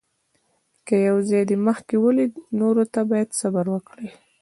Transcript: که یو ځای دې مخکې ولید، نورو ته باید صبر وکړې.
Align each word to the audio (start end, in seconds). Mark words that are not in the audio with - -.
که 0.87 0.95
یو 1.07 1.17
ځای 1.29 1.43
دې 1.49 1.57
مخکې 1.67 1.95
ولید، 2.05 2.33
نورو 2.59 2.83
ته 2.93 3.01
باید 3.09 3.29
صبر 3.39 3.65
وکړې. 3.73 4.09